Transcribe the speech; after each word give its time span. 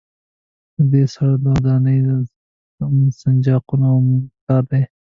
دې 0.91 1.03
سره 1.13 1.33
دوه 1.43 1.57
دانې 1.65 1.97
سنجاقونه 3.21 3.85
او 3.91 3.97
موم 4.07 4.19
پکار 4.33 4.63
دي. 4.71 4.81